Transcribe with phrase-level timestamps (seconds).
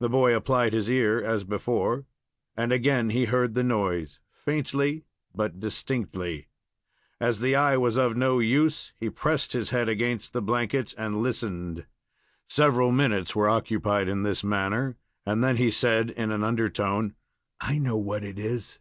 [0.00, 2.04] The boy applied his ear as before,
[2.56, 5.04] and again he heard the noise, faintly,
[5.36, 6.48] but distinctly;
[7.20, 11.22] As the eye was of no use, he pressed his head against the blanket and
[11.22, 11.86] listened.
[12.48, 17.14] Several minutes were occupied in this manner, and then he said, in an undertone:
[17.60, 18.80] "I know what it is!